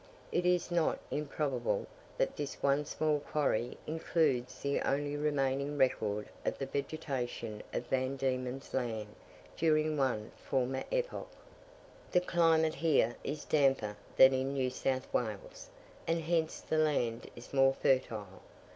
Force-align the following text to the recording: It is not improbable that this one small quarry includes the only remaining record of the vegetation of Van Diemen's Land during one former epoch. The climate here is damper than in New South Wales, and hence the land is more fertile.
It 0.31 0.47
is 0.47 0.71
not 0.71 0.97
improbable 1.11 1.85
that 2.17 2.35
this 2.35 2.55
one 2.55 2.85
small 2.85 3.19
quarry 3.19 3.77
includes 3.85 4.59
the 4.61 4.81
only 4.81 5.15
remaining 5.15 5.77
record 5.77 6.27
of 6.43 6.57
the 6.57 6.65
vegetation 6.65 7.61
of 7.71 7.85
Van 7.85 8.15
Diemen's 8.15 8.73
Land 8.73 9.13
during 9.55 9.97
one 9.97 10.31
former 10.37 10.83
epoch. 10.89 11.29
The 12.13 12.19
climate 12.21 12.73
here 12.73 13.15
is 13.23 13.45
damper 13.45 13.95
than 14.17 14.33
in 14.33 14.53
New 14.55 14.71
South 14.71 15.07
Wales, 15.13 15.69
and 16.07 16.21
hence 16.21 16.61
the 16.61 16.79
land 16.79 17.29
is 17.35 17.53
more 17.53 17.75
fertile. 17.75 18.41